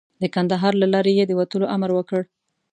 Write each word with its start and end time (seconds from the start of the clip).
د 0.21 0.23
کندهار 0.35 0.73
له 0.81 0.87
لارې 0.93 1.11
یې 1.19 1.25
د 1.27 1.31
وتلو 1.39 1.65
امر 1.75 1.89
وکړ. 1.93 2.21